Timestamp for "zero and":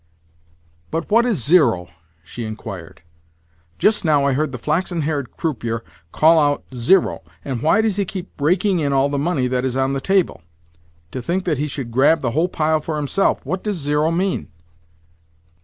6.73-7.61